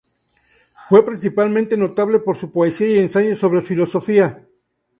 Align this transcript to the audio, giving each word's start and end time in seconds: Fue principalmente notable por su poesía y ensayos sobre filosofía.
Fue 0.89 1.05
principalmente 1.05 1.77
notable 1.77 2.17
por 2.17 2.35
su 2.35 2.51
poesía 2.51 2.87
y 2.87 2.97
ensayos 2.97 3.37
sobre 3.37 3.61
filosofía. 3.61 4.47